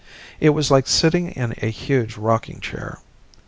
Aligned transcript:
It 0.39 0.49
was 0.49 0.71
like 0.71 0.87
sitting 0.87 1.29
in 1.29 1.53
a 1.61 1.67
huge 1.69 2.17
rocking 2.17 2.59
chair. 2.59 2.97